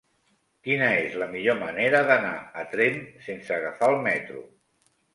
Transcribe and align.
Quina 0.67 0.87
és 1.01 1.17
la 1.25 1.27
millor 1.35 1.59
manera 1.61 2.01
d'anar 2.09 2.33
a 2.65 2.67
Tremp 2.75 3.07
sense 3.29 3.57
agafar 3.63 3.95
el 3.97 4.03
metro? 4.13 4.47